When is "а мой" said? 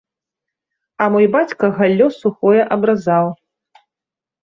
1.03-1.27